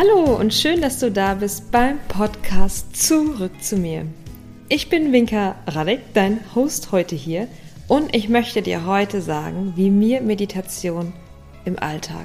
[0.00, 4.06] Hallo und schön, dass du da bist beim Podcast Zurück zu mir.
[4.70, 7.48] Ich bin Winka Radek, dein Host heute hier
[7.86, 11.12] und ich möchte dir heute sagen, wie mir Meditation
[11.66, 12.24] im Alltag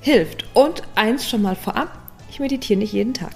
[0.00, 0.44] hilft.
[0.54, 1.90] Und eins schon mal vorab,
[2.30, 3.34] ich meditiere nicht jeden Tag.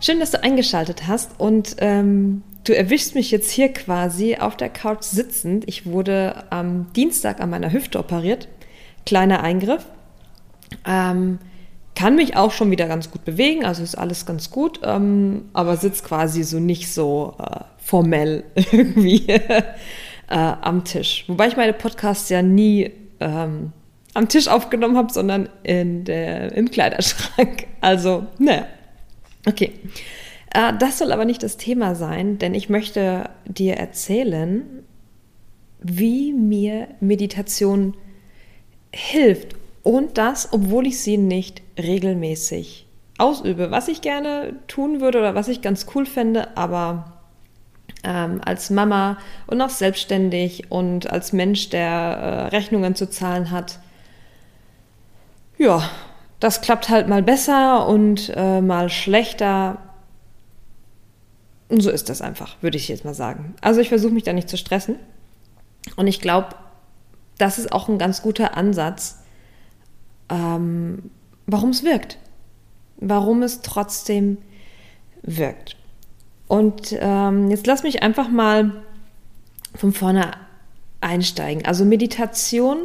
[0.00, 4.70] Schön, dass du eingeschaltet hast und ähm, du erwischst mich jetzt hier quasi auf der
[4.70, 5.64] Couch sitzend.
[5.68, 8.48] Ich wurde am Dienstag an meiner Hüfte operiert.
[9.04, 9.84] Kleiner Eingriff.
[10.86, 11.38] Ähm,
[11.98, 15.76] kann mich auch schon wieder ganz gut bewegen, also ist alles ganz gut, ähm, aber
[15.76, 19.62] sitzt quasi so nicht so äh, formell irgendwie äh,
[20.28, 21.24] am Tisch.
[21.26, 23.72] Wobei ich meine Podcasts ja nie ähm,
[24.14, 27.66] am Tisch aufgenommen habe, sondern in der, im Kleiderschrank.
[27.80, 28.66] Also, naja.
[29.46, 29.72] Okay.
[30.54, 34.84] Äh, das soll aber nicht das Thema sein, denn ich möchte dir erzählen,
[35.80, 37.96] wie mir Meditation
[38.92, 39.57] hilft.
[39.88, 42.86] Und das, obwohl ich sie nicht regelmäßig
[43.16, 43.70] ausübe.
[43.70, 47.14] Was ich gerne tun würde oder was ich ganz cool fände, aber
[48.04, 53.78] ähm, als Mama und auch selbstständig und als Mensch, der äh, Rechnungen zu zahlen hat,
[55.56, 55.82] ja,
[56.38, 59.78] das klappt halt mal besser und äh, mal schlechter.
[61.70, 63.54] Und so ist das einfach, würde ich jetzt mal sagen.
[63.62, 64.96] Also ich versuche mich da nicht zu stressen.
[65.96, 66.48] Und ich glaube,
[67.38, 69.20] das ist auch ein ganz guter Ansatz,
[70.28, 71.10] ähm,
[71.46, 72.18] warum es wirkt.
[72.96, 74.38] Warum es trotzdem
[75.22, 75.76] wirkt.
[76.48, 78.82] Und ähm, jetzt lass mich einfach mal
[79.74, 80.32] von vorne
[81.00, 81.64] einsteigen.
[81.64, 82.78] Also Meditation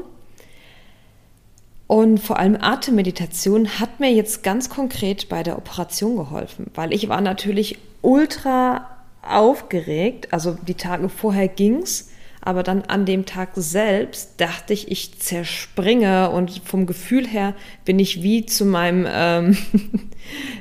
[1.88, 7.10] und vor allem Atemmeditation hat mir jetzt ganz konkret bei der Operation geholfen, weil ich
[7.10, 8.90] war natürlich ultra
[9.22, 10.34] aufgeregt.
[10.34, 12.10] Also die Tage vorher ging es,
[12.46, 18.00] aber dann an dem Tag selbst dachte ich, ich zerspringe und vom Gefühl her bin
[18.00, 19.58] ich wie zu meinem, ähm,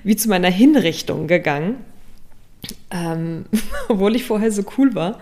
[0.04, 1.76] wie zu meiner Hinrichtung gegangen,
[2.92, 3.46] ähm,
[3.88, 5.18] obwohl ich vorher so cool war.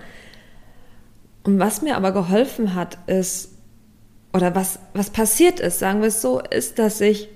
[1.44, 3.52] Und was mir aber geholfen hat, ist
[4.34, 7.28] oder was, was passiert ist, sagen wir es so, ist, dass ich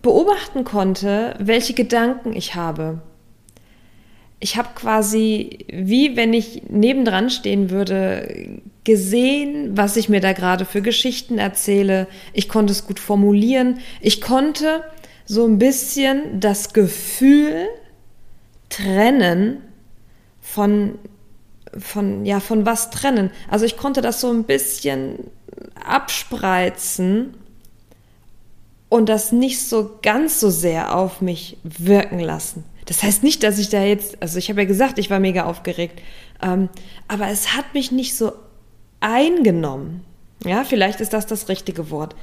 [0.00, 3.02] beobachten konnte, welche Gedanken ich habe.
[4.40, 10.64] Ich habe quasi, wie wenn ich nebendran stehen würde, gesehen, was ich mir da gerade
[10.64, 12.06] für Geschichten erzähle.
[12.32, 13.80] Ich konnte es gut formulieren.
[14.00, 14.84] Ich konnte
[15.26, 17.68] so ein bisschen das Gefühl
[18.70, 19.58] trennen
[20.40, 20.98] von,
[21.76, 23.30] von, ja, von was trennen.
[23.48, 25.18] Also ich konnte das so ein bisschen
[25.84, 27.34] abspreizen
[28.88, 32.64] und das nicht so ganz so sehr auf mich wirken lassen.
[32.88, 35.44] Das heißt nicht, dass ich da jetzt, also ich habe ja gesagt, ich war mega
[35.44, 36.00] aufgeregt,
[36.42, 36.70] ähm,
[37.06, 38.32] aber es hat mich nicht so
[39.00, 40.06] eingenommen.
[40.46, 42.16] Ja, vielleicht ist das das richtige Wort.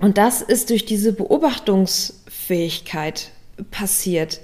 [0.00, 3.32] Und das ist durch diese Beobachtungsfähigkeit
[3.70, 4.40] passiert.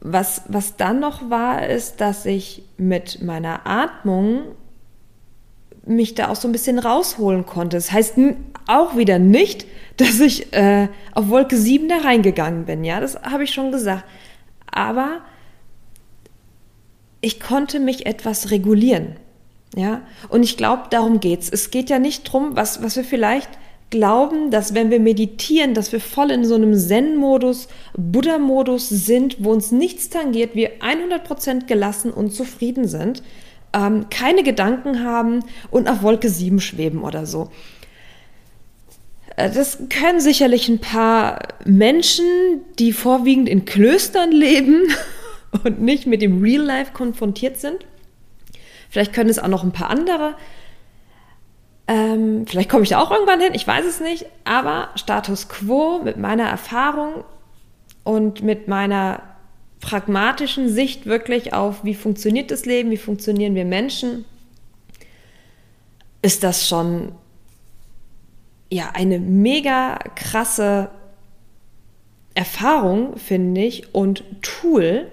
[0.00, 4.44] Was, was dann noch war, ist, dass ich mit meiner Atmung
[5.84, 7.76] mich da auch so ein bisschen rausholen konnte.
[7.76, 8.16] Das heißt
[8.66, 9.66] auch wieder nicht,
[9.96, 12.84] dass ich äh, auf Wolke 7 da reingegangen bin.
[12.84, 14.04] Ja, das habe ich schon gesagt.
[14.70, 15.20] Aber
[17.20, 19.16] ich konnte mich etwas regulieren.
[19.76, 21.48] Ja, und ich glaube, darum geht's.
[21.50, 23.50] Es geht ja nicht drum, was, was wir vielleicht
[23.90, 29.50] glauben, dass wenn wir meditieren, dass wir voll in so einem Zen-Modus, Buddha-Modus sind, wo
[29.50, 33.22] uns nichts tangiert, wir 100% gelassen und zufrieden sind
[33.74, 37.50] ähm, keine Gedanken haben und auf Wolke 7 schweben oder so.
[39.36, 42.26] Äh, das können sicherlich ein paar Menschen,
[42.78, 44.82] die vorwiegend in Klöstern leben
[45.64, 47.84] und nicht mit dem Real Life konfrontiert sind.
[48.90, 50.36] Vielleicht können es auch noch ein paar andere.
[51.86, 54.26] Ähm, vielleicht komme ich da auch irgendwann hin, ich weiß es nicht.
[54.44, 57.24] Aber Status quo mit meiner Erfahrung
[58.04, 59.22] und mit meiner
[59.80, 64.24] pragmatischen Sicht wirklich auf, wie funktioniert das Leben, wie funktionieren wir Menschen,
[66.22, 67.12] ist das schon
[68.70, 70.90] ja eine mega krasse
[72.34, 75.10] Erfahrung, finde ich, und Tool,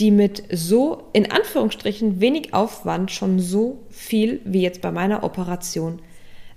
[0.00, 6.00] die mit so in Anführungsstrichen wenig Aufwand schon so viel wie jetzt bei meiner Operation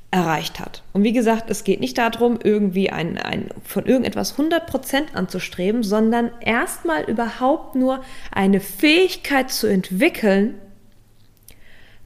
[0.09, 0.83] erreicht hat.
[0.94, 6.31] Und wie gesagt, es geht nicht darum, irgendwie ein, ein, von irgendetwas 100% anzustreben, sondern
[6.39, 8.01] erstmal überhaupt nur
[8.31, 10.56] eine Fähigkeit zu entwickeln,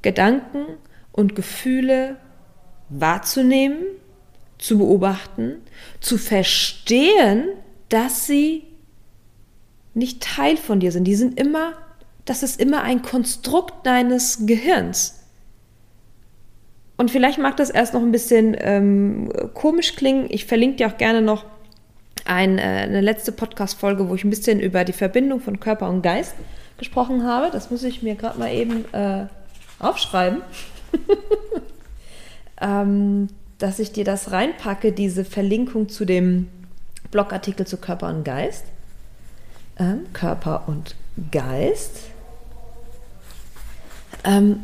[0.02, 0.66] Gedanken
[1.12, 2.18] und Gefühle
[2.92, 3.80] wahrzunehmen,
[4.58, 5.56] zu beobachten,
[6.00, 7.46] zu verstehen,
[7.90, 8.64] dass sie
[9.94, 11.06] nicht Teil von dir sind.
[11.06, 11.74] Die sind immer,
[12.26, 15.20] das ist immer ein Konstrukt deines Gehirns.
[16.98, 20.28] Und vielleicht mag das erst noch ein bisschen ähm, komisch klingen.
[20.30, 21.46] Ich verlinke dir auch gerne noch
[22.26, 26.04] ein, äh, eine letzte Podcast-Folge, wo ich ein bisschen über die Verbindung von Körper und
[26.04, 26.36] Geist
[26.78, 27.50] gesprochen habe.
[27.52, 29.26] Das muss ich mir gerade mal eben äh,
[29.80, 30.42] aufschreiben.
[32.62, 33.28] ähm,
[33.58, 36.48] dass ich dir das reinpacke, diese Verlinkung zu dem
[37.12, 38.66] Blogartikel zu Körper und Geist.
[39.78, 40.96] Ähm, Körper und
[41.32, 42.08] Geist.
[44.24, 44.62] Ähm,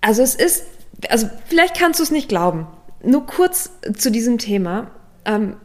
[0.00, 0.64] also es ist,
[1.08, 2.66] also vielleicht kannst du es nicht glauben.
[3.02, 4.90] Nur kurz zu diesem Thema.
[5.24, 5.56] Ähm,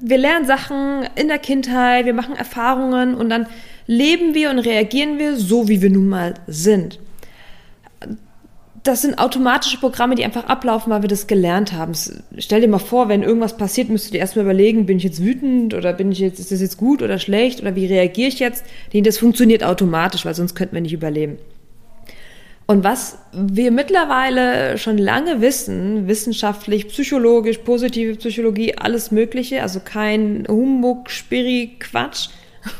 [0.00, 3.46] wir lernen Sachen in der Kindheit, wir machen Erfahrungen und dann
[3.86, 7.00] leben wir und reagieren wir so, wie wir nun mal sind
[8.82, 11.92] das sind automatische Programme, die einfach ablaufen, weil wir das gelernt haben.
[12.38, 15.22] Stell dir mal vor, wenn irgendwas passiert, müsstest du dir erstmal überlegen, bin ich jetzt
[15.22, 18.38] wütend oder bin ich jetzt, ist das jetzt gut oder schlecht oder wie reagiere ich
[18.38, 18.64] jetzt?
[18.92, 21.38] Das funktioniert automatisch, weil sonst könnten wir nicht überleben.
[22.66, 30.44] Und was wir mittlerweile schon lange wissen, wissenschaftlich, psychologisch, positive Psychologie, alles Mögliche, also kein
[30.46, 32.28] Humbug, Spiri, Quatsch,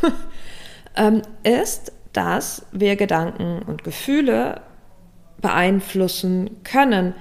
[0.96, 4.60] ähm, ist, dass wir Gedanken und Gefühle
[5.40, 7.14] beeinflussen können.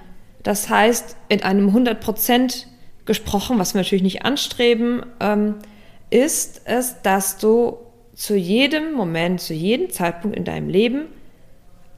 [0.44, 2.66] Das heißt, in einem 100%
[3.06, 5.56] gesprochen, was wir natürlich nicht anstreben, ähm,
[6.10, 7.78] ist es, dass du
[8.14, 11.06] zu jedem Moment, zu jedem Zeitpunkt in deinem Leben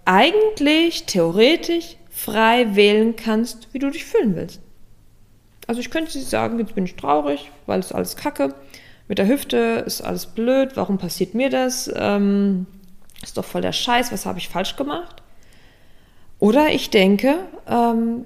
[0.06, 4.60] eigentlich theoretisch frei wählen kannst, wie du dich fühlen willst.
[5.68, 8.56] Also ich könnte sagen, jetzt bin ich traurig, weil es alles kacke.
[9.08, 10.72] Mit der Hüfte ist alles blöd.
[10.76, 11.90] Warum passiert mir das?
[11.96, 12.66] Ähm,
[13.22, 14.12] ist doch voll der Scheiß.
[14.12, 15.22] Was habe ich falsch gemacht?
[16.40, 17.36] Oder ich denke,
[17.68, 18.26] ähm,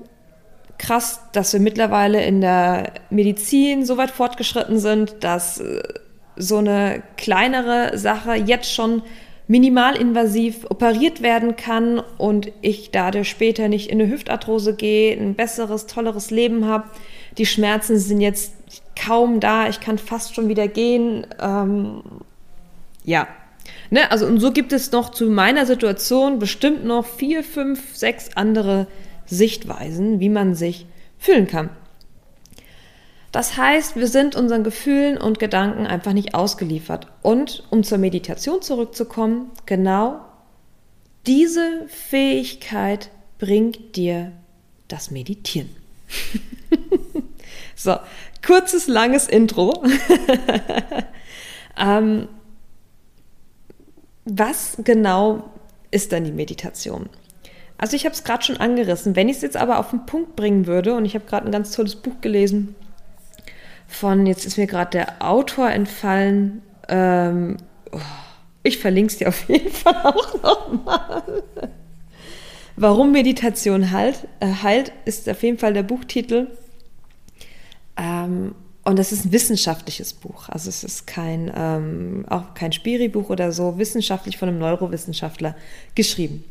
[0.78, 5.82] krass, dass wir mittlerweile in der Medizin so weit fortgeschritten sind, dass äh,
[6.36, 9.04] so eine kleinere Sache jetzt schon
[9.48, 15.86] minimalinvasiv operiert werden kann und ich dadurch später nicht in eine Hüftarthrose gehe, ein besseres,
[15.86, 16.86] tolleres Leben habe.
[17.38, 18.54] Die Schmerzen sind jetzt
[18.96, 21.28] kaum da, ich kann fast schon wieder gehen.
[21.42, 22.04] Ähm,
[23.04, 23.28] ja,
[23.94, 24.10] Ne?
[24.10, 28.88] Also, und so gibt es noch zu meiner Situation bestimmt noch vier, fünf, sechs andere
[29.28, 30.88] Sichtweisen, wie man sich
[31.20, 31.70] fühlen kann.
[33.32, 37.06] Das heißt, wir sind unseren Gefühlen und Gedanken einfach nicht ausgeliefert.
[37.22, 40.22] Und um zur Meditation zurückzukommen, genau
[41.28, 44.32] diese Fähigkeit bringt dir
[44.88, 45.70] das Meditieren.
[47.76, 47.98] so,
[48.44, 49.84] kurzes, langes Intro.
[51.78, 52.28] ähm,
[54.26, 55.44] was genau
[55.92, 57.10] ist dann die Meditation?
[57.78, 59.16] Also ich habe es gerade schon angerissen.
[59.16, 61.52] Wenn ich es jetzt aber auf den Punkt bringen würde, und ich habe gerade ein
[61.52, 62.76] ganz tolles Buch gelesen
[63.88, 67.58] von, jetzt ist mir gerade der Autor entfallen, ähm,
[67.92, 68.00] oh,
[68.64, 71.44] ich verlinke es dir auf jeden Fall auch nochmal.
[72.76, 76.48] Warum Meditation halt, äh, heilt, ist auf jeden Fall der Buchtitel.
[77.98, 80.50] Ähm, und das ist ein wissenschaftliches Buch.
[80.50, 85.56] Also es ist kein, ähm, auch kein Spiri-Buch oder so, wissenschaftlich von einem Neurowissenschaftler
[85.96, 86.44] geschrieben.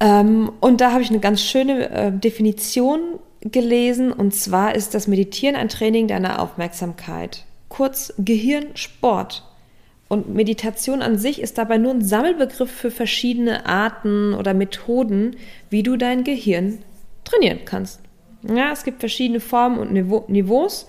[0.00, 4.10] Ähm, und da habe ich eine ganz schöne äh, Definition gelesen.
[4.10, 7.44] Und zwar ist das Meditieren ein Training deiner Aufmerksamkeit.
[7.68, 9.44] Kurz Gehirnsport.
[10.08, 15.36] Und Meditation an sich ist dabei nur ein Sammelbegriff für verschiedene Arten oder Methoden,
[15.70, 16.78] wie du dein Gehirn
[17.24, 18.00] trainieren kannst.
[18.42, 20.86] Ja, es gibt verschiedene Formen und Niveaus.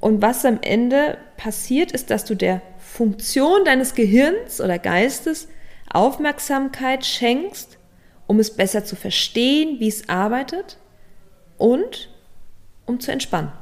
[0.00, 5.48] Und was am Ende passiert, ist, dass du der Funktion deines Gehirns oder Geistes
[5.92, 7.78] Aufmerksamkeit schenkst,
[8.26, 10.78] um es besser zu verstehen, wie es arbeitet
[11.58, 12.10] und
[12.86, 13.52] um zu entspannen.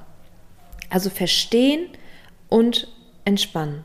[0.91, 1.89] Also verstehen
[2.49, 2.89] und
[3.25, 3.85] entspannen.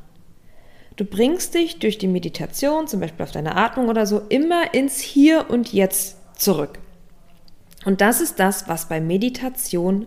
[0.95, 4.99] Du bringst dich durch die Meditation, zum Beispiel auf deine Atmung oder so, immer ins
[4.99, 6.77] Hier und Jetzt zurück.
[7.85, 10.05] Und das ist das, was bei Meditation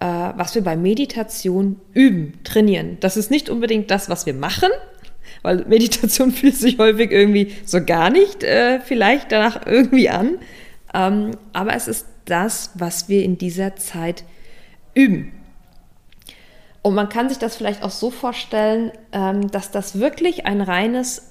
[0.00, 2.96] äh, was wir bei Meditation üben, trainieren.
[3.00, 4.70] Das ist nicht unbedingt das, was wir machen,
[5.42, 10.38] weil Meditation fühlt sich häufig irgendwie so gar nicht äh, vielleicht danach irgendwie an.
[10.92, 14.24] Ähm, aber es ist das, was wir in dieser Zeit
[14.94, 15.32] üben.
[16.82, 21.30] Und man kann sich das vielleicht auch so vorstellen, ähm, dass das wirklich ein reines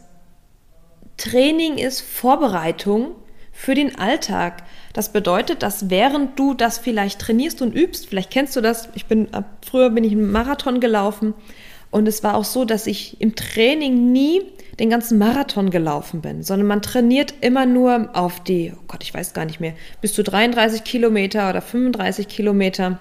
[1.18, 3.16] Training ist, Vorbereitung
[3.52, 4.64] für den Alltag.
[5.00, 9.06] Das bedeutet, dass während du das vielleicht trainierst und übst, vielleicht kennst du das, ich
[9.06, 9.29] bin
[9.65, 11.36] früher bin ich einen Marathon gelaufen
[11.89, 14.41] und es war auch so, dass ich im Training nie
[14.77, 19.13] den ganzen Marathon gelaufen bin, sondern man trainiert immer nur auf die, oh Gott, ich
[19.13, 23.00] weiß gar nicht mehr, bis zu 33 Kilometer oder 35 Kilometer.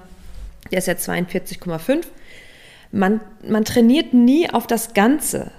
[0.70, 2.04] Der ist ja 42,5.
[2.92, 5.50] Man, man trainiert nie auf das Ganze.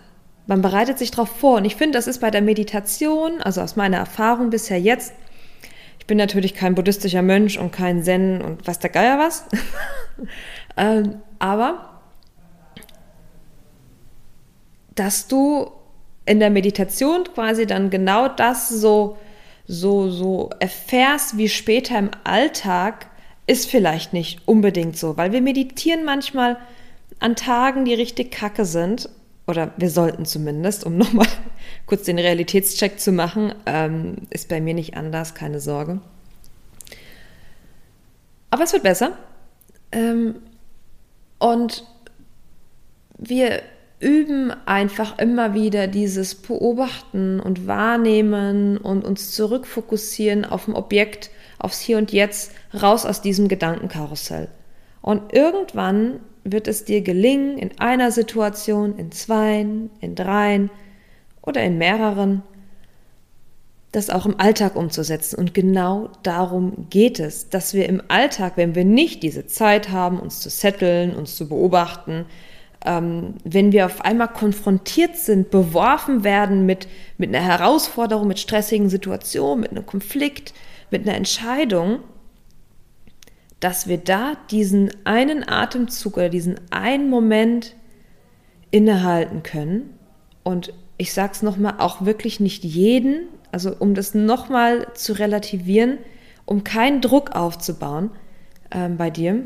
[0.48, 1.58] Man bereitet sich darauf vor.
[1.58, 5.12] Und ich finde, das ist bei der Meditation, also aus meiner Erfahrung bisher jetzt,
[6.10, 9.46] bin natürlich kein buddhistischer Mönch und kein Zen und was der Geier was.
[10.78, 12.01] ähm, aber
[14.96, 15.72] dass du
[16.25, 19.18] in der Meditation quasi dann genau das so,
[19.68, 23.08] so, so erfährst wie später im Alltag,
[23.46, 26.58] ist vielleicht nicht unbedingt so, weil wir meditieren manchmal
[27.20, 29.10] an Tagen, die richtig kacke sind,
[29.50, 31.27] oder wir sollten zumindest, um nochmal
[31.86, 36.00] kurz den Realitätscheck zu machen, ähm, ist bei mir nicht anders, keine Sorge.
[38.51, 39.18] Aber es wird besser.
[39.91, 40.36] Ähm,
[41.39, 41.86] und
[43.18, 43.62] wir
[44.00, 51.82] üben einfach immer wieder dieses Beobachten und Wahrnehmen und uns zurückfokussieren auf ein Objekt, aufs
[51.82, 54.48] Hier und Jetzt, raus aus diesem Gedankenkarussell.
[55.01, 60.69] Und irgendwann wird es dir gelingen, in einer Situation, in zweien, in dreien
[61.41, 62.43] oder in mehreren,
[63.91, 65.38] das auch im Alltag umzusetzen.
[65.38, 70.19] Und genau darum geht es, dass wir im Alltag, wenn wir nicht diese Zeit haben,
[70.19, 72.25] uns zu setteln, uns zu beobachten,
[72.86, 78.89] ähm, wenn wir auf einmal konfrontiert sind, beworfen werden mit, mit einer Herausforderung, mit stressigen
[78.89, 80.53] Situationen, mit einem Konflikt,
[80.91, 82.00] mit einer Entscheidung,
[83.60, 87.75] dass wir da diesen einen Atemzug oder diesen einen Moment
[88.72, 89.98] innehalten können.
[90.44, 95.98] Und ich sage es nochmal, auch wirklich nicht jeden, also um das nochmal zu relativieren,
[96.46, 98.12] um keinen Druck aufzubauen
[98.72, 99.44] ähm, bei dir,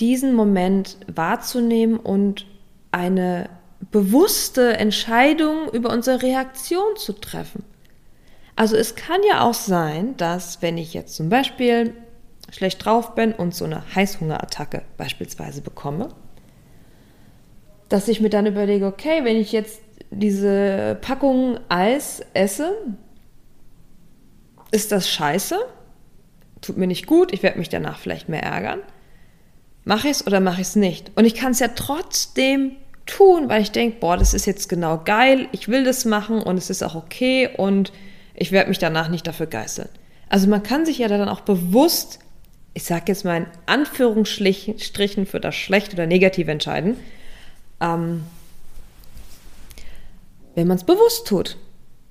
[0.00, 2.46] diesen Moment wahrzunehmen und
[2.92, 3.48] eine
[3.90, 7.62] bewusste Entscheidung über unsere Reaktion zu treffen.
[8.54, 11.94] Also es kann ja auch sein, dass wenn ich jetzt zum Beispiel
[12.50, 16.08] schlecht drauf bin und so eine Heißhungerattacke beispielsweise bekomme,
[17.88, 22.76] dass ich mir dann überlege, okay, wenn ich jetzt diese Packung Eis esse,
[24.70, 25.58] ist das scheiße?
[26.60, 28.80] Tut mir nicht gut, ich werde mich danach vielleicht mehr ärgern.
[29.84, 31.12] Mache ich es oder mache ich es nicht?
[31.14, 32.72] Und ich kann es ja trotzdem
[33.06, 36.56] tun, weil ich denke, boah, das ist jetzt genau geil, ich will das machen und
[36.56, 37.92] es ist auch okay und
[38.34, 39.88] ich werde mich danach nicht dafür geißeln.
[40.28, 42.18] Also man kann sich ja dann auch bewusst
[42.76, 46.98] ich sage jetzt mal in Anführungsstrichen für das Schlechte oder Negative entscheiden,
[47.80, 48.24] ähm,
[50.54, 51.56] wenn man es bewusst tut.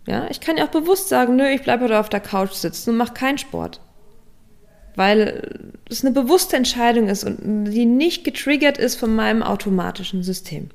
[0.07, 2.89] Ja, ich kann ja auch bewusst sagen, nö, ich bleibe heute auf der Couch sitzen
[2.89, 3.79] und mache keinen Sport.
[4.95, 10.72] Weil es eine bewusste Entscheidung ist und die nicht getriggert ist von meinem automatischen System.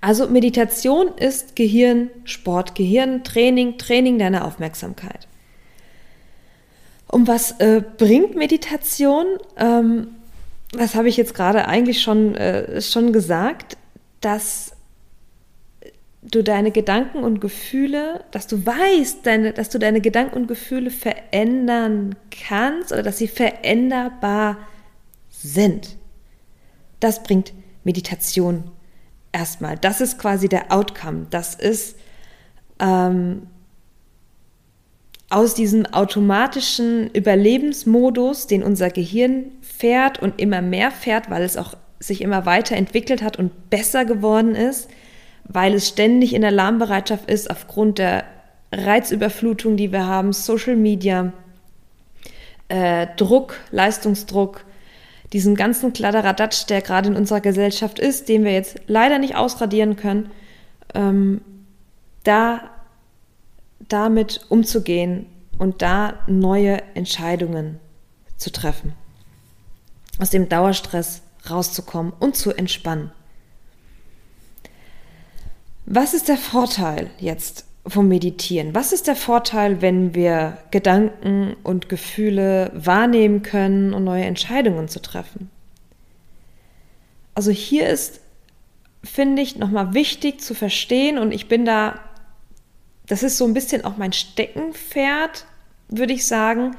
[0.00, 5.28] Also Meditation ist Gehirnsport, Gehirntraining, Training deiner Aufmerksamkeit.
[7.10, 9.26] Um was äh, bringt Meditation?
[9.56, 10.08] Ähm,
[10.72, 13.78] das habe ich jetzt gerade eigentlich schon, äh, schon gesagt,
[14.20, 14.72] dass
[16.22, 20.90] du deine Gedanken und Gefühle, dass du weißt, deine, dass du deine Gedanken und Gefühle
[20.90, 24.58] verändern kannst oder dass sie veränderbar
[25.30, 25.96] sind.
[27.00, 27.52] Das bringt
[27.84, 28.64] Meditation
[29.32, 29.78] erstmal.
[29.78, 31.26] Das ist quasi der Outcome.
[31.30, 31.96] Das ist
[32.80, 33.46] ähm,
[35.30, 41.74] aus diesem automatischen Überlebensmodus, den unser Gehirn fährt und immer mehr fährt, weil es auch
[42.00, 44.88] sich immer weiter entwickelt hat und besser geworden ist,
[45.44, 48.24] weil es ständig in Alarmbereitschaft ist aufgrund der
[48.72, 51.32] Reizüberflutung, die wir haben, Social Media,
[52.68, 54.64] äh, Druck, Leistungsdruck,
[55.32, 59.96] diesen ganzen Kladderadatsch, der gerade in unserer Gesellschaft ist, den wir jetzt leider nicht ausradieren
[59.96, 60.30] können,
[60.94, 61.40] ähm,
[62.24, 62.70] da
[63.88, 65.26] damit umzugehen
[65.58, 67.80] und da neue Entscheidungen
[68.36, 68.94] zu treffen.
[70.20, 73.12] Aus dem Dauerstress rauszukommen und zu entspannen.
[75.86, 78.74] Was ist der Vorteil jetzt vom Meditieren?
[78.74, 85.00] Was ist der Vorteil, wenn wir Gedanken und Gefühle wahrnehmen können und neue Entscheidungen zu
[85.00, 85.50] treffen?
[87.34, 88.20] Also hier ist,
[89.02, 92.00] finde ich, nochmal wichtig zu verstehen und ich bin da
[93.08, 95.46] das ist so ein bisschen auch mein Steckenpferd,
[95.88, 96.76] würde ich sagen,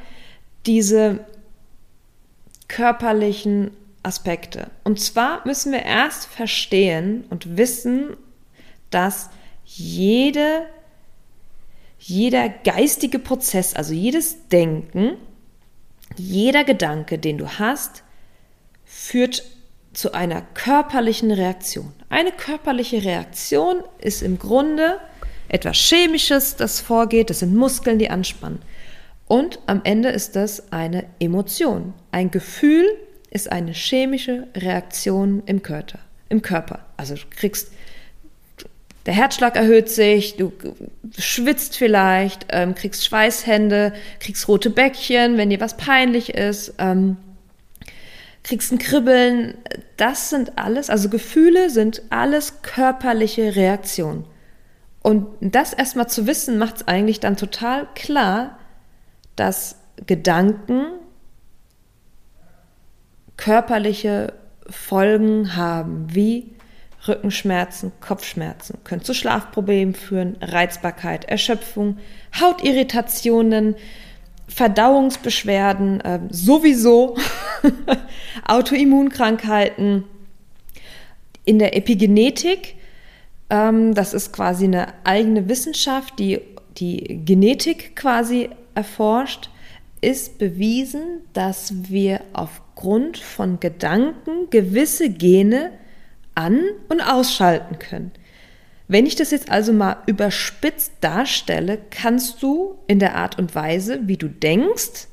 [0.66, 1.26] diese
[2.68, 3.72] körperlichen
[4.04, 4.70] Aspekte.
[4.84, 8.16] Und zwar müssen wir erst verstehen und wissen,
[8.92, 9.30] dass
[9.66, 10.68] jede,
[12.00, 15.18] jeder geistige Prozess, also jedes Denken,
[16.16, 18.04] jeder Gedanke, den du hast,
[18.86, 19.44] führt
[19.94, 21.94] zu einer körperlichen Reaktion.
[22.10, 25.00] Eine körperliche Reaktion ist im Grunde
[25.50, 28.60] etwas Chemisches, das vorgeht, das sind Muskeln, die anspannen.
[29.28, 31.94] Und am Ende ist das eine Emotion.
[32.12, 32.86] Ein Gefühl
[33.30, 36.00] ist eine chemische Reaktion im Körper.
[36.30, 36.80] Im Körper.
[36.98, 37.72] Also du kriegst,
[39.06, 40.52] der Herzschlag erhöht sich, du
[41.18, 47.18] schwitzt vielleicht, ähm, kriegst Schweißhände, kriegst rote Bäckchen, wenn dir was peinlich ist, ähm,
[48.44, 49.58] kriegst ein Kribbeln.
[49.98, 54.26] Das sind alles, also Gefühle sind alles körperliche Reaktionen.
[55.10, 58.60] Und das erstmal zu wissen, macht es eigentlich dann total klar,
[59.36, 60.86] dass Gedanken
[63.36, 64.34] körperliche
[64.70, 66.52] Folgen haben, wie
[67.08, 71.98] Rückenschmerzen, Kopfschmerzen, können zu Schlafproblemen führen, Reizbarkeit, Erschöpfung,
[72.40, 73.78] Hautirritationen,
[74.48, 77.18] Verdauungsbeschwerden, äh, sowieso
[78.48, 80.04] Autoimmunkrankheiten.
[81.46, 82.76] In der Epigenetik,
[83.50, 86.40] das ist quasi eine eigene Wissenschaft, die
[86.78, 89.50] die Genetik quasi erforscht,
[90.02, 95.72] ist bewiesen, dass wir aufgrund von Gedanken gewisse Gene
[96.36, 98.12] an- und ausschalten können.
[98.88, 104.00] Wenn ich das jetzt also mal überspitzt darstelle, kannst du in der Art und Weise,
[104.04, 105.08] wie du denkst,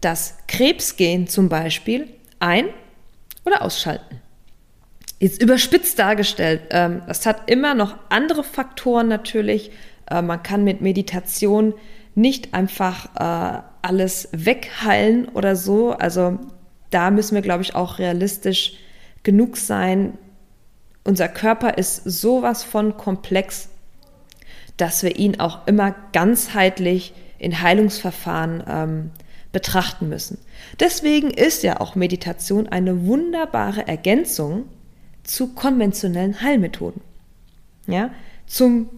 [0.00, 2.08] das Krebsgen zum Beispiel
[2.40, 2.70] ein-
[3.44, 4.20] oder ausschalten.
[5.20, 9.70] Jetzt überspitzt dargestellt, ähm, das hat immer noch andere Faktoren natürlich.
[10.10, 11.74] Äh, man kann mit Meditation
[12.14, 15.92] nicht einfach äh, alles wegheilen oder so.
[15.92, 16.38] Also
[16.88, 18.78] da müssen wir, glaube ich, auch realistisch
[19.22, 20.16] genug sein.
[21.04, 23.68] Unser Körper ist sowas von komplex,
[24.78, 29.10] dass wir ihn auch immer ganzheitlich in Heilungsverfahren ähm,
[29.52, 30.38] betrachten müssen.
[30.78, 34.64] Deswegen ist ja auch Meditation eine wunderbare Ergänzung
[35.24, 37.02] zu konventionellen Heilmethoden.
[37.86, 38.10] Ja,
[38.46, 38.88] zum,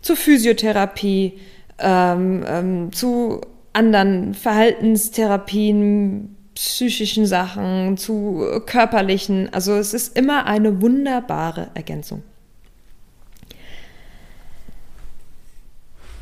[0.00, 1.38] zur Physiotherapie,
[1.78, 3.40] ähm, ähm, zu
[3.72, 9.52] anderen Verhaltenstherapien, psychischen Sachen, zu körperlichen.
[9.52, 12.22] Also es ist immer eine wunderbare Ergänzung.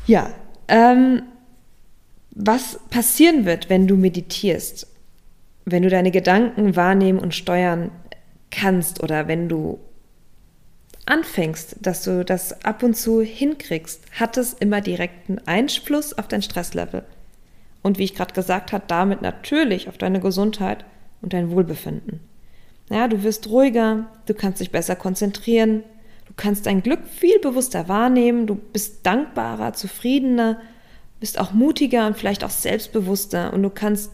[0.07, 0.31] Ja,
[0.67, 1.23] ähm,
[2.31, 4.87] was passieren wird, wenn du meditierst,
[5.65, 7.91] wenn du deine Gedanken wahrnehmen und steuern
[8.51, 9.79] kannst oder wenn du
[11.05, 16.41] anfängst, dass du das ab und zu hinkriegst, hat es immer direkten Einfluss auf dein
[16.41, 17.03] Stresslevel.
[17.81, 20.85] Und wie ich gerade gesagt habe, damit natürlich auf deine Gesundheit
[21.21, 22.19] und dein Wohlbefinden.
[22.89, 25.83] Ja, du wirst ruhiger, du kannst dich besser konzentrieren,
[26.27, 30.59] du kannst dein Glück viel bewusster wahrnehmen, du bist dankbarer, zufriedener,
[31.19, 34.11] bist auch mutiger und vielleicht auch selbstbewusster und du kannst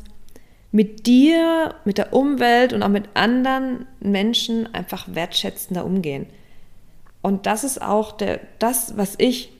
[0.72, 6.28] mit dir, mit der Umwelt und auch mit anderen Menschen einfach wertschätzender umgehen.
[7.22, 9.52] Und das ist auch der, das, was ich,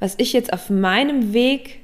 [0.00, 1.80] was ich jetzt auf meinem Weg,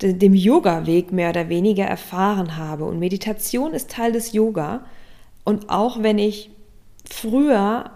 [0.00, 2.84] dem Yoga-Weg mehr oder weniger erfahren habe.
[2.84, 4.84] Und Meditation ist Teil des Yoga.
[5.44, 6.50] Und auch wenn ich
[7.08, 7.90] früher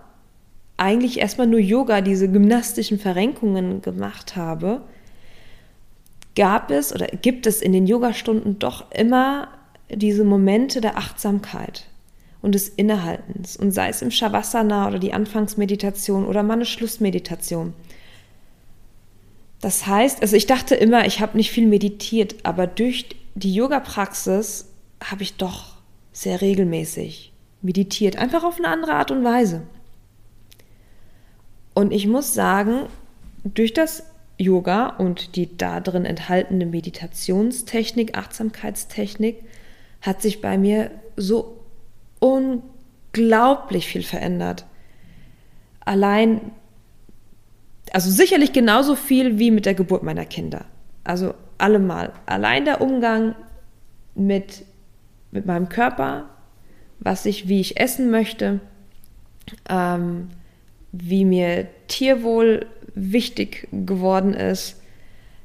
[0.76, 4.82] eigentlich erstmal nur Yoga, diese gymnastischen Verrenkungen gemacht habe,
[6.34, 9.48] gab es oder gibt es in den Yogastunden doch immer
[9.90, 11.86] diese Momente der Achtsamkeit
[12.40, 13.56] und des Innehaltens.
[13.56, 17.74] Und sei es im Shavasana oder die Anfangsmeditation oder mal eine Schlussmeditation.
[19.60, 24.68] Das heißt, also ich dachte immer, ich habe nicht viel meditiert, aber durch die Yoga-Praxis
[25.02, 25.76] habe ich doch
[26.12, 29.62] sehr regelmäßig meditiert, einfach auf eine andere Art und Weise.
[31.74, 32.86] Und ich muss sagen,
[33.44, 34.04] durch das
[34.42, 39.44] Yoga und die darin enthaltene Meditationstechnik, Achtsamkeitstechnik
[40.00, 41.60] hat sich bei mir so
[42.18, 44.66] unglaublich viel verändert.
[45.80, 46.40] Allein,
[47.92, 50.64] also sicherlich genauso viel wie mit der Geburt meiner Kinder.
[51.04, 52.12] Also allemal.
[52.26, 53.34] Allein der Umgang
[54.14, 54.64] mit,
[55.30, 56.28] mit meinem Körper,
[56.98, 58.60] was ich, wie ich essen möchte,
[59.68, 60.30] ähm,
[60.92, 64.80] wie mir Tierwohl wichtig geworden ist.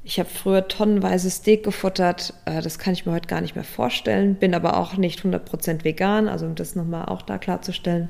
[0.04, 2.32] Ich habe früher tonnenweise Steak gefuttert.
[2.44, 4.36] Äh, das kann ich mir heute gar nicht mehr vorstellen.
[4.36, 8.08] Bin aber auch nicht 100% vegan, also um das nochmal auch da klarzustellen.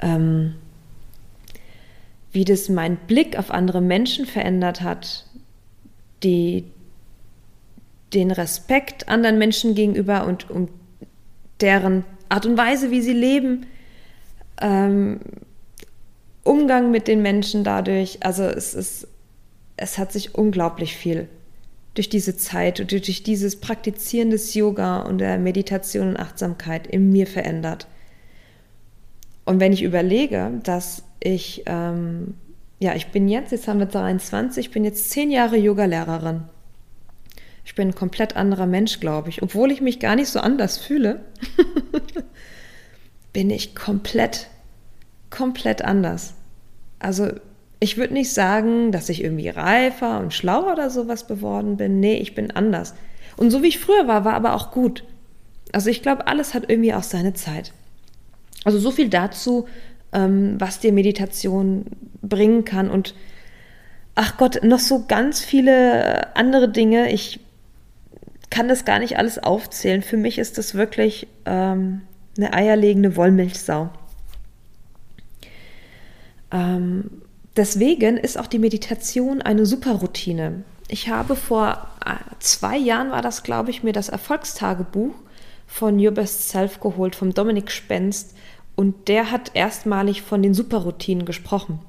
[0.00, 0.56] Ähm,
[2.32, 5.26] wie das meinen Blick auf andere Menschen verändert hat,
[6.22, 6.64] die,
[8.14, 10.68] den Respekt anderen Menschen gegenüber und um
[11.60, 13.66] deren Art und Weise, wie sie leben,
[14.60, 15.20] ähm,
[16.44, 18.18] Umgang mit den Menschen dadurch.
[18.22, 19.08] Also es ist,
[19.76, 21.28] es hat sich unglaublich viel
[21.94, 27.12] durch diese Zeit und durch dieses Praktizieren des Yoga und der Meditation und Achtsamkeit in
[27.12, 27.86] mir verändert.
[29.44, 32.34] Und wenn ich überlege, dass ich, ähm,
[32.78, 36.44] ja, ich bin jetzt, jetzt haben wir 23, ich bin jetzt zehn Jahre Yoga-Lehrerin.
[37.64, 39.42] Ich bin ein komplett anderer Mensch, glaube ich.
[39.42, 41.24] Obwohl ich mich gar nicht so anders fühle,
[43.32, 44.48] bin ich komplett
[45.32, 46.34] komplett anders.
[47.00, 47.30] Also
[47.80, 51.98] ich würde nicht sagen, dass ich irgendwie reifer und schlauer oder sowas geworden bin.
[51.98, 52.94] Nee, ich bin anders.
[53.36, 55.02] Und so wie ich früher war, war aber auch gut.
[55.72, 57.72] Also ich glaube, alles hat irgendwie auch seine Zeit.
[58.64, 59.66] Also so viel dazu,
[60.12, 61.86] ähm, was dir Meditation
[62.20, 62.88] bringen kann.
[62.88, 63.16] Und
[64.14, 67.10] ach Gott, noch so ganz viele andere Dinge.
[67.10, 67.40] Ich
[68.50, 70.02] kann das gar nicht alles aufzählen.
[70.02, 72.02] Für mich ist das wirklich ähm,
[72.36, 73.90] eine eierlegende Wollmilchsau.
[76.52, 77.22] Ähm,
[77.56, 80.64] deswegen ist auch die Meditation eine super Routine.
[80.88, 85.14] Ich habe vor äh, zwei Jahren, war das glaube ich, mir das Erfolgstagebuch
[85.66, 88.36] von Your Best Self geholt, vom Dominik Spenst.
[88.76, 91.80] Und der hat erstmalig von den Superroutinen gesprochen.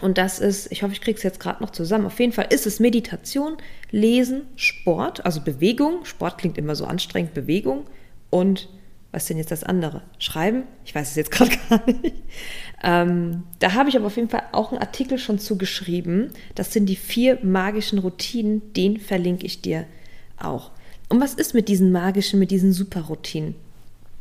[0.00, 2.06] Und das ist, ich hoffe, ich kriege es jetzt gerade noch zusammen.
[2.06, 3.56] Auf jeden Fall ist es Meditation,
[3.90, 6.04] Lesen, Sport, also Bewegung.
[6.04, 7.84] Sport klingt immer so anstrengend, Bewegung.
[8.30, 8.68] Und
[9.12, 10.02] was ist denn jetzt das andere?
[10.18, 10.64] Schreiben?
[10.84, 12.16] Ich weiß es jetzt gerade gar nicht.
[12.82, 16.30] Ähm, da habe ich aber auf jeden Fall auch einen Artikel schon zugeschrieben.
[16.54, 18.72] Das sind die vier magischen Routinen.
[18.72, 19.86] Den verlinke ich dir
[20.38, 20.72] auch.
[21.08, 23.54] Und was ist mit diesen magischen, mit diesen Superroutinen?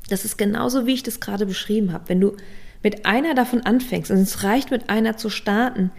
[0.09, 2.09] Das ist genauso, wie ich das gerade beschrieben habe.
[2.09, 2.35] Wenn du
[2.83, 5.91] mit einer davon anfängst, und es reicht mit einer zu starten,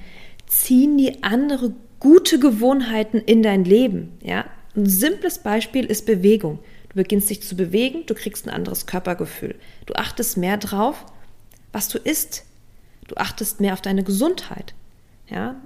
[0.46, 4.12] ziehen die andere gute Gewohnheiten in dein Leben.
[4.22, 4.44] Ja?
[4.76, 6.58] Ein simples Beispiel ist Bewegung.
[6.92, 9.54] Du beginnst dich zu bewegen, du kriegst ein anderes Körpergefühl.
[9.86, 11.06] Du achtest mehr drauf,
[11.72, 12.44] was du isst.
[13.08, 14.74] Du achtest mehr auf deine Gesundheit.
[15.28, 15.56] Ja?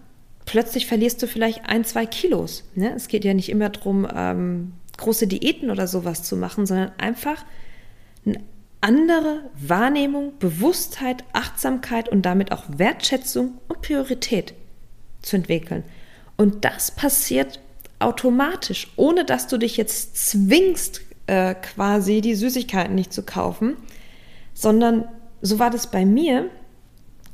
[0.45, 2.62] Plötzlich verlierst du vielleicht ein, zwei Kilos.
[2.77, 2.95] Ne?
[2.95, 7.45] Es geht ja nicht immer darum, ähm, große Diäten oder sowas zu machen, sondern einfach
[8.25, 8.41] eine
[8.81, 14.55] andere Wahrnehmung, Bewusstheit, Achtsamkeit und damit auch Wertschätzung und Priorität
[15.23, 15.83] zu entwickeln.
[16.37, 17.59] Und das passiert
[17.99, 23.77] automatisch, ohne dass du dich jetzt zwingst, äh, quasi die Süßigkeiten nicht zu kaufen,
[24.55, 25.07] sondern
[25.43, 26.51] so war das bei mir.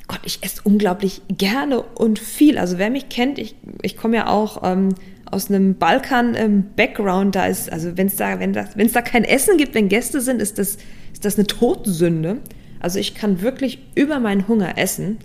[0.08, 2.58] Gott, ich esse unglaublich gerne und viel.
[2.58, 4.90] Also wer mich kennt, ich, ich komme ja auch ähm,
[5.32, 9.88] aus einem Balkan-Background, da ist, also wenn's da, wenn es da kein Essen gibt, wenn
[9.88, 10.76] Gäste sind, ist das,
[11.12, 12.40] ist das eine Todsünde.
[12.80, 15.18] Also ich kann wirklich über meinen Hunger essen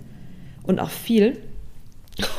[0.62, 1.38] und auch viel.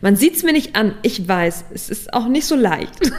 [0.00, 3.00] Man sieht es mir nicht an, ich weiß, es ist auch nicht so leicht.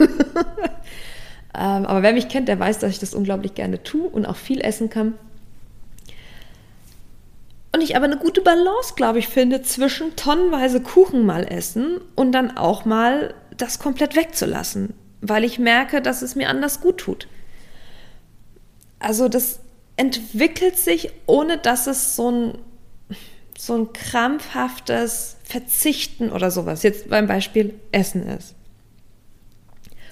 [1.58, 4.36] ähm, aber wer mich kennt, der weiß, dass ich das unglaublich gerne tue und auch
[4.36, 5.14] viel essen kann.
[7.74, 12.32] Und ich aber eine gute Balance, glaube ich, finde zwischen tonnenweise Kuchen mal essen und
[12.32, 17.26] dann auch mal das komplett wegzulassen, weil ich merke, dass es mir anders gut tut.
[19.00, 19.58] Also das
[19.96, 22.58] entwickelt sich, ohne dass es so ein,
[23.58, 28.54] so ein krampfhaftes Verzichten oder sowas, jetzt beim Beispiel Essen ist.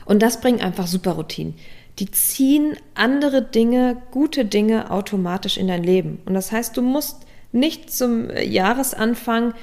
[0.06, 1.54] Und das bringt einfach super Routinen.
[1.98, 6.20] Die ziehen andere Dinge, gute Dinge automatisch in dein Leben.
[6.24, 9.54] Und das heißt, du musst nicht zum Jahresanfang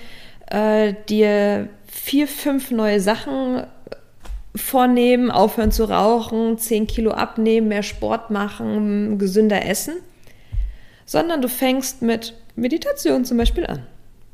[0.48, 3.64] äh, dir vier, fünf neue Sachen
[4.56, 9.96] vornehmen, aufhören zu rauchen, zehn Kilo abnehmen, mehr Sport machen, gesünder essen,
[11.06, 13.86] sondern du fängst mit Meditation zum Beispiel an.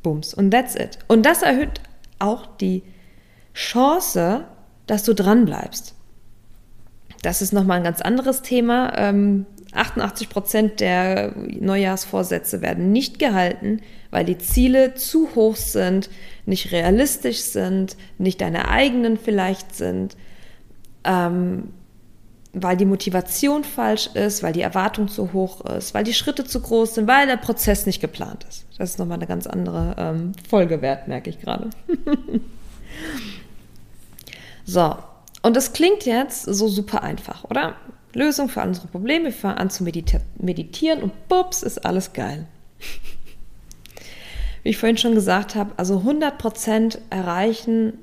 [0.02, 0.34] Bums.
[0.34, 0.98] Und that's it.
[1.08, 1.80] Und das erhöht
[2.18, 2.82] auch die
[3.54, 4.44] Chance,
[4.86, 5.94] dass du dran bleibst.
[7.22, 8.92] Das ist nochmal ein ganz anderes Thema.
[8.96, 13.80] Ähm, 88 Prozent der Neujahrsvorsätze werden nicht gehalten,
[14.10, 16.10] weil die Ziele zu hoch sind,
[16.46, 20.16] nicht realistisch sind, nicht deine eigenen vielleicht sind,
[21.04, 21.70] ähm,
[22.52, 26.60] weil die Motivation falsch ist, weil die Erwartung zu hoch ist, weil die Schritte zu
[26.60, 28.66] groß sind, weil der Prozess nicht geplant ist.
[28.76, 31.70] Das ist nochmal eine ganz andere ähm, Folgewert, merke ich gerade.
[34.64, 34.96] so,
[35.42, 37.76] und das klingt jetzt so super einfach, oder?
[38.12, 42.46] Lösung für unsere Probleme, wir fangen an zu meditieren und bups, ist alles geil.
[44.62, 47.94] Wie ich vorhin schon gesagt habe, also 100% erreichen,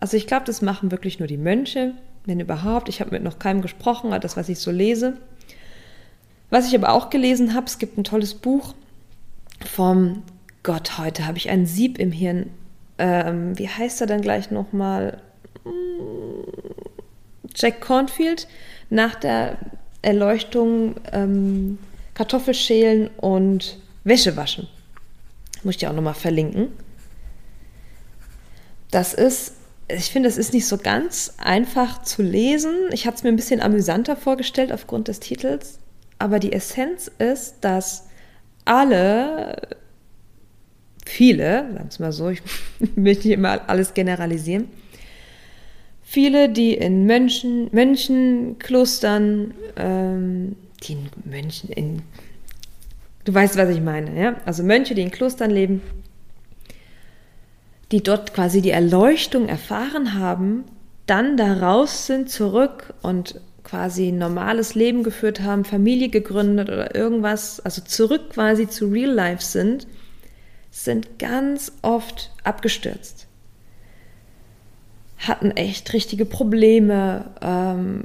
[0.00, 2.88] also ich glaube, das machen wirklich nur die Mönche, wenn überhaupt.
[2.88, 5.18] Ich habe mit noch keinem gesprochen, das, was ich so lese.
[6.50, 8.74] Was ich aber auch gelesen habe, es gibt ein tolles Buch
[9.66, 10.22] vom
[10.62, 12.50] Gott, heute habe ich ein Sieb im Hirn.
[12.98, 15.20] Ähm, wie heißt er denn gleich nochmal?
[17.54, 18.46] Jack Cornfield
[18.90, 19.58] nach der
[20.02, 21.78] Erleuchtung ähm,
[22.14, 24.68] Kartoffelschälen und Wäsche waschen.
[25.62, 26.68] Muss ich dir auch nochmal verlinken.
[28.90, 29.54] Das ist,
[29.88, 32.74] ich finde, es ist nicht so ganz einfach zu lesen.
[32.92, 35.78] Ich hatte es mir ein bisschen amüsanter vorgestellt aufgrund des Titels.
[36.18, 38.08] Aber die Essenz ist, dass
[38.64, 39.76] alle,
[41.04, 42.42] viele, sagen wir mal so, ich
[42.78, 44.68] will nicht immer alles generalisieren,
[46.10, 52.00] Viele, die in Mönchen, Mönchenklostern, ähm, die in Mönchen, in,
[53.26, 54.36] du weißt, was ich meine, ja?
[54.46, 55.82] Also Mönche, die in Klostern leben,
[57.92, 60.64] die dort quasi die Erleuchtung erfahren haben,
[61.04, 66.94] dann da raus sind, zurück und quasi ein normales Leben geführt haben, Familie gegründet oder
[66.94, 69.86] irgendwas, also zurück quasi zu Real Life sind,
[70.70, 73.27] sind ganz oft abgestürzt.
[75.18, 78.02] Hatten echt richtige Probleme, ähm,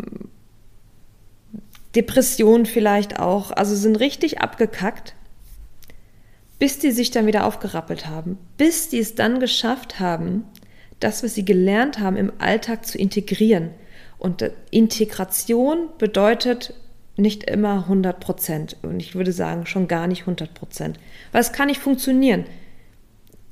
[1.95, 5.13] Depressionen vielleicht auch, also sind richtig abgekackt,
[6.57, 10.45] bis die sich dann wieder aufgerappelt haben, bis die es dann geschafft haben,
[10.99, 13.69] das, was sie gelernt haben, im Alltag zu integrieren.
[14.17, 16.73] Und Integration bedeutet
[17.17, 18.77] nicht immer 100 Prozent.
[18.81, 20.97] Und ich würde sagen, schon gar nicht 100 Prozent.
[21.31, 22.45] Weil es kann nicht funktionieren.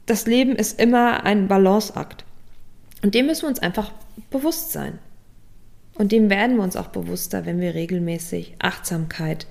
[0.05, 2.25] Das Leben ist immer ein Balanceakt.
[3.01, 3.91] Und dem müssen wir uns einfach
[4.29, 4.99] bewusst sein.
[5.95, 9.47] Und dem werden wir uns auch bewusster, wenn wir regelmäßig Achtsamkeit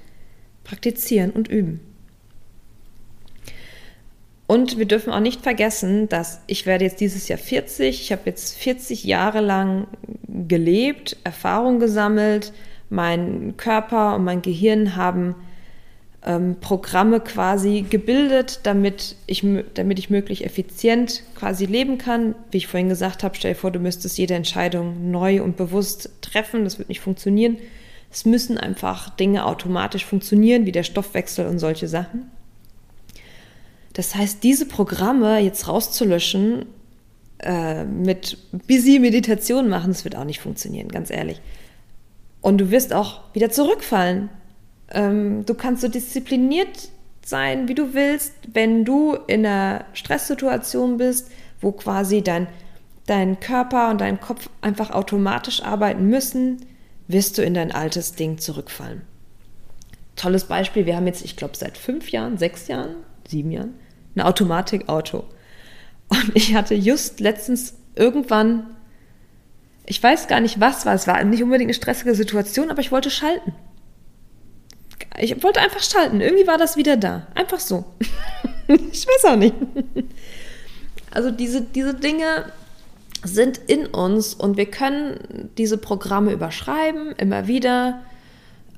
[0.65, 1.81] praktizieren und üben.
[4.47, 8.23] Und wir dürfen auch nicht vergessen, dass ich werde jetzt dieses Jahr 40, ich habe
[8.25, 9.87] jetzt 40 Jahre lang
[10.27, 12.53] gelebt, Erfahrung gesammelt,
[12.89, 15.37] mein Körper und mein Gehirn haben
[16.25, 22.35] ähm, Programme quasi gebildet, damit ich, damit ich möglichst effizient quasi leben kann.
[22.51, 26.11] Wie ich vorhin gesagt habe, stell dir vor, du müsstest jede Entscheidung neu und bewusst
[26.21, 27.57] treffen, das wird nicht funktionieren.
[28.13, 32.31] Es müssen einfach Dinge automatisch funktionieren, wie der Stoffwechsel und solche Sachen.
[33.93, 36.67] Das heißt, diese Programme jetzt rauszulöschen,
[37.39, 41.41] äh, mit busy Meditation machen, das wird auch nicht funktionieren, ganz ehrlich.
[42.41, 44.29] Und du wirst auch wieder zurückfallen.
[44.90, 46.90] Ähm, du kannst so diszipliniert
[47.24, 52.48] sein, wie du willst, wenn du in einer Stresssituation bist, wo quasi dein,
[53.07, 56.64] dein Körper und dein Kopf einfach automatisch arbeiten müssen,
[57.09, 59.03] wirst du in dein altes Ding zurückfallen.
[60.16, 63.74] Tolles Beispiel, wir haben jetzt, ich glaube, seit fünf Jahren, sechs Jahren, sieben Jahren,
[64.14, 65.24] ein Automatikauto.
[66.09, 68.66] Und ich hatte just letztens irgendwann,
[69.87, 72.92] ich weiß gar nicht was war, es war nicht unbedingt eine stressige Situation, aber ich
[72.92, 73.53] wollte schalten.
[75.18, 76.20] Ich wollte einfach schalten.
[76.20, 77.27] Irgendwie war das wieder da.
[77.35, 77.85] Einfach so.
[78.68, 79.55] ich weiß auch nicht.
[81.11, 82.53] Also diese, diese Dinge
[83.25, 88.03] sind in uns und wir können diese Programme überschreiben, immer wieder.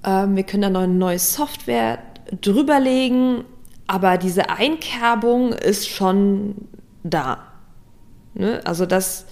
[0.04, 1.98] Ähm, wir können da noch eine neue Software
[2.40, 3.44] drüberlegen
[3.92, 6.54] aber diese Einkerbung ist schon
[7.02, 7.46] da.
[8.32, 8.62] Ne?
[8.64, 9.26] Also das,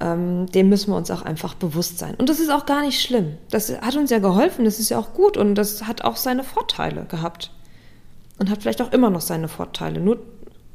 [0.00, 2.14] ähm, dem müssen wir uns auch einfach bewusst sein.
[2.14, 3.36] Und das ist auch gar nicht schlimm.
[3.50, 6.44] Das hat uns ja geholfen, das ist ja auch gut und das hat auch seine
[6.44, 7.50] Vorteile gehabt.
[8.38, 10.00] Und hat vielleicht auch immer noch seine Vorteile.
[10.00, 10.20] Nur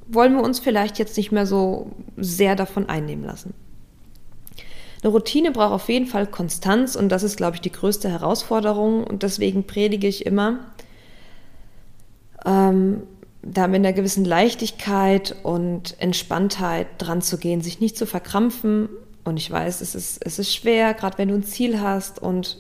[0.08, 3.54] wollen wir uns vielleicht jetzt nicht mehr so sehr davon einnehmen lassen.
[5.02, 9.04] Eine Routine braucht auf jeden Fall Konstanz und das ist, glaube ich, die größte Herausforderung.
[9.04, 10.60] Und deswegen predige ich immer,
[12.46, 13.04] ähm,
[13.42, 18.88] da mit einer gewissen Leichtigkeit und Entspanntheit dran zu gehen, sich nicht zu verkrampfen.
[19.24, 22.58] Und ich weiß, es ist, es ist schwer, gerade wenn du ein Ziel hast und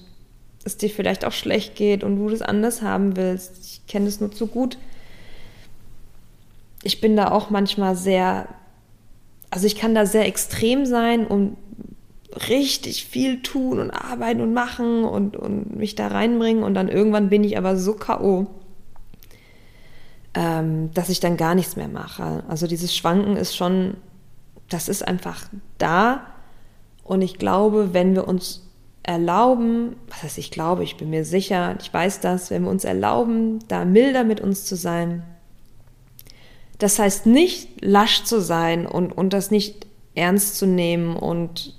[0.63, 3.57] es dir vielleicht auch schlecht geht und du das anders haben willst.
[3.65, 4.77] Ich kenne es nur zu gut.
[6.83, 8.47] Ich bin da auch manchmal sehr,
[9.49, 11.57] also ich kann da sehr extrem sein und
[12.49, 17.29] richtig viel tun und arbeiten und machen und, und mich da reinbringen und dann irgendwann
[17.29, 18.47] bin ich aber so K.O
[20.33, 22.43] ähm, dass ich dann gar nichts mehr mache.
[22.47, 23.97] Also dieses Schwanken ist schon,
[24.69, 25.47] das ist einfach
[25.77, 26.25] da.
[27.03, 28.61] Und ich glaube, wenn wir uns
[29.03, 32.85] erlauben, was heißt ich glaube, ich bin mir sicher, ich weiß das, wenn wir uns
[32.85, 35.23] erlauben, da milder mit uns zu sein,
[36.79, 41.75] das heißt nicht lasch zu sein und, und das nicht ernst zu nehmen und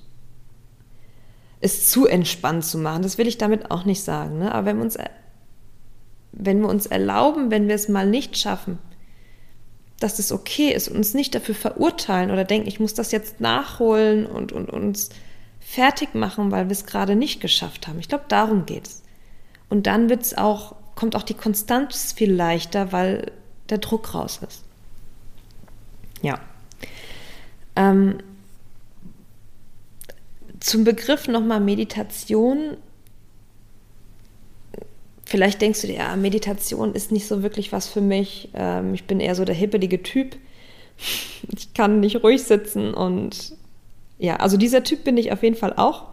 [1.61, 3.03] es zu entspannt zu machen.
[3.03, 4.39] Das will ich damit auch nicht sagen.
[4.39, 4.55] Ne?
[4.55, 4.99] Aber wenn wir uns
[6.37, 8.79] wenn wir uns erlauben, wenn wir es mal nicht schaffen,
[10.01, 13.41] dass es okay ist und uns nicht dafür verurteilen oder denken, ich muss das jetzt
[13.41, 15.11] nachholen und, und uns
[15.61, 17.99] fertig machen, weil wir es gerade nicht geschafft haben.
[17.99, 19.03] Ich glaube, darum geht es.
[19.71, 23.33] Und dann wird's auch, kommt auch die Konstanz viel leichter, weil
[23.71, 24.63] der Druck raus ist.
[26.23, 26.39] Ja.
[27.77, 28.19] Ähm,
[30.61, 32.77] zum Begriff nochmal Meditation
[35.35, 38.51] Vielleicht denkst du dir, ja, Meditation ist nicht so wirklich was für mich.
[38.55, 40.37] Ähm, ich bin eher so der hippelige Typ.
[41.57, 43.57] Ich kann nicht ruhig sitzen und
[44.17, 46.05] ja, also dieser Typ bin ich auf jeden Fall auch.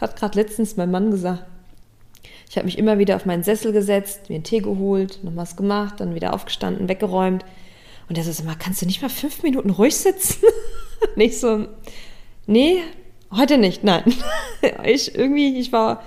[0.00, 1.44] Hat gerade letztens mein Mann gesagt.
[2.48, 5.54] Ich habe mich immer wieder auf meinen Sessel gesetzt, mir einen Tee geholt, noch was
[5.54, 7.44] gemacht, dann wieder aufgestanden, weggeräumt.
[8.08, 10.40] Und er sagt immer, kannst du nicht mal fünf Minuten ruhig sitzen?
[11.16, 11.66] nicht so,
[12.46, 12.78] nee,
[13.36, 14.14] heute nicht, nein.
[14.82, 16.02] ich irgendwie, ich war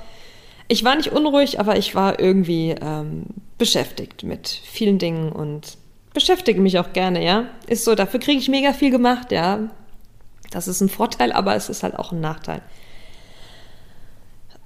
[0.68, 3.26] ich war nicht unruhig, aber ich war irgendwie ähm,
[3.58, 5.78] beschäftigt mit vielen Dingen und
[6.14, 7.46] beschäftige mich auch gerne, ja.
[7.68, 9.70] Ist so, dafür kriege ich mega viel gemacht, ja.
[10.52, 12.62] Das ist ein Vorteil, aber es ist halt auch ein Nachteil.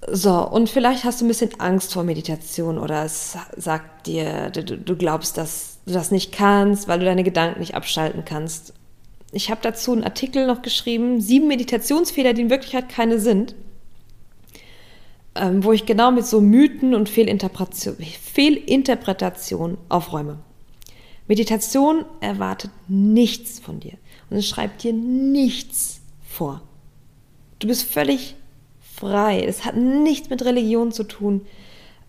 [0.07, 4.63] So, und vielleicht hast du ein bisschen Angst vor Meditation oder es sagt dir, du,
[4.63, 8.73] du glaubst, dass du das nicht kannst, weil du deine Gedanken nicht abschalten kannst.
[9.31, 13.55] Ich habe dazu einen Artikel noch geschrieben, sieben Meditationsfehler, die in Wirklichkeit keine sind,
[15.35, 20.39] ähm, wo ich genau mit so Mythen und Fehlinterpretation, aufräume.
[21.27, 23.93] Meditation erwartet nichts von dir
[24.29, 26.61] und es schreibt dir nichts vor.
[27.59, 28.35] Du bist völlig
[28.99, 29.43] frei.
[29.43, 31.41] Es hat nichts mit Religion zu tun.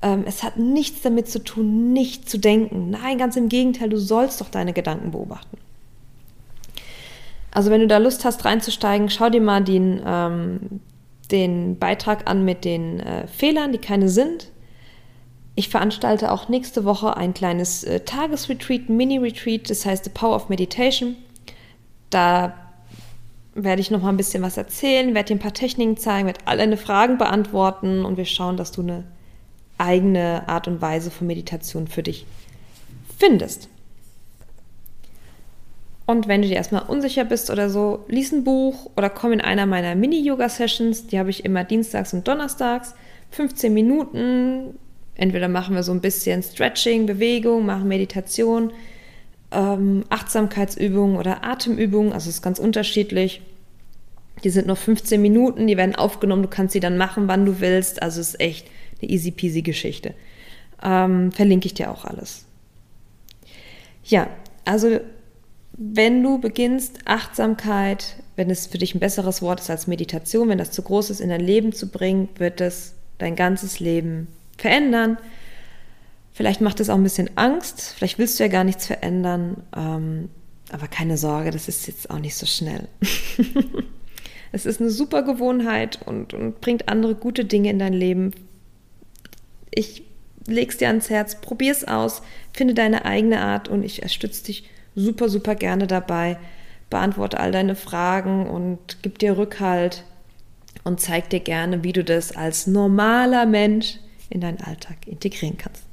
[0.02, 2.90] Ähm, es hat nichts damit zu tun, nicht zu denken.
[2.90, 5.59] Nein, ganz im Gegenteil, du sollst doch deine Gedanken beobachten.
[7.50, 10.80] Also wenn du da Lust hast reinzusteigen, schau dir mal den, ähm,
[11.32, 14.50] den Beitrag an mit den äh, Fehlern, die keine sind.
[15.54, 20.48] Ich veranstalte auch nächste Woche ein kleines äh, Tagesretreat, Mini-Retreat, das heißt The Power of
[20.48, 21.16] Meditation.
[22.08, 22.54] Da
[23.54, 26.40] werde ich noch mal ein bisschen was erzählen, werde dir ein paar Techniken zeigen, werde
[26.44, 29.04] all deine Fragen beantworten und wir schauen, dass du eine
[29.78, 32.26] eigene Art und Weise von Meditation für dich
[33.18, 33.68] findest.
[36.10, 39.40] Und wenn du dir erstmal unsicher bist oder so, lies ein Buch oder komm in
[39.40, 41.06] einer meiner Mini-Yoga-Sessions.
[41.06, 42.94] Die habe ich immer dienstags und donnerstags.
[43.30, 44.74] 15 Minuten.
[45.14, 48.72] Entweder machen wir so ein bisschen Stretching, Bewegung, machen Meditation
[49.52, 53.42] ähm, Achtsamkeitsübungen oder Atemübungen, also es ist ganz unterschiedlich.
[54.44, 57.60] Die sind nur 15 Minuten, die werden aufgenommen, du kannst sie dann machen, wann du
[57.60, 58.02] willst.
[58.02, 58.66] Also es ist echt
[59.00, 60.14] eine easy peasy Geschichte.
[60.82, 62.46] Ähm, verlinke ich dir auch alles.
[64.04, 64.28] Ja,
[64.64, 65.00] also
[65.82, 70.58] wenn du beginnst, Achtsamkeit, wenn es für dich ein besseres Wort ist als Meditation, wenn
[70.58, 75.16] das zu groß ist, in dein Leben zu bringen, wird es dein ganzes Leben verändern.
[76.34, 80.28] Vielleicht macht es auch ein bisschen Angst, vielleicht willst du ja gar nichts verändern, ähm,
[80.70, 82.86] aber keine Sorge, das ist jetzt auch nicht so schnell.
[84.52, 88.32] es ist eine super Gewohnheit und, und bringt andere gute Dinge in dein Leben.
[89.70, 90.02] Ich
[90.46, 92.20] leg's dir ans Herz, probier's aus,
[92.52, 94.64] finde deine eigene Art und ich unterstütze dich
[95.00, 96.38] super, super gerne dabei.
[96.88, 100.04] Beantworte all deine Fragen und gib dir Rückhalt
[100.84, 105.84] und zeig dir gerne, wie du das als normaler Mensch in deinen Alltag integrieren kannst.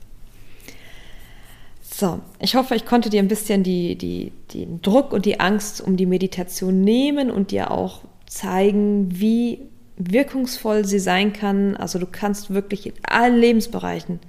[1.82, 5.82] So, ich hoffe, ich konnte dir ein bisschen die, die, den Druck und die Angst
[5.82, 9.62] um die Meditation nehmen und dir auch zeigen, wie
[9.98, 11.76] wirkungsvoll sie sein kann.
[11.76, 14.20] Also du kannst wirklich in allen Lebensbereichen,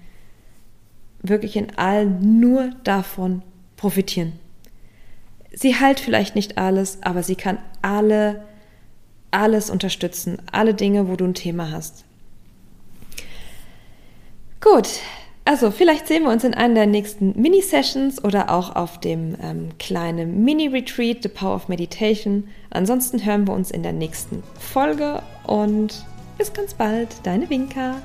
[1.23, 3.43] wirklich in allen nur davon
[3.77, 4.33] profitieren.
[5.53, 8.45] Sie heilt vielleicht nicht alles, aber sie kann alle,
[9.31, 12.05] alles unterstützen, alle Dinge, wo du ein Thema hast.
[14.61, 14.89] Gut,
[15.45, 19.71] also vielleicht sehen wir uns in einer der nächsten Mini-Sessions oder auch auf dem ähm,
[19.79, 22.49] kleinen Mini-Retreat, The Power of Meditation.
[22.69, 26.05] Ansonsten hören wir uns in der nächsten Folge und
[26.37, 27.97] bis ganz bald, deine Winka.